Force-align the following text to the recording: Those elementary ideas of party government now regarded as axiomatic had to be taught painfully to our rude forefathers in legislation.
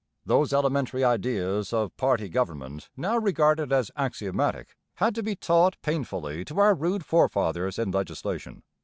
Those 0.25 0.51
elementary 0.51 1.03
ideas 1.03 1.71
of 1.71 1.95
party 1.95 2.27
government 2.27 2.89
now 2.97 3.19
regarded 3.19 3.71
as 3.71 3.91
axiomatic 3.95 4.75
had 4.95 5.13
to 5.13 5.21
be 5.21 5.35
taught 5.35 5.77
painfully 5.83 6.43
to 6.45 6.59
our 6.59 6.73
rude 6.73 7.05
forefathers 7.05 7.77
in 7.77 7.91
legislation. 7.91 8.63